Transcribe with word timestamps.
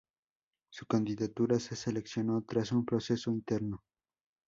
Su 0.71 0.87
candidatura 0.87 1.59
se 1.59 1.75
seleccionó 1.75 2.41
tras 2.43 2.71
un 2.71 2.83
proceso 2.85 3.29
interno. 3.29 3.83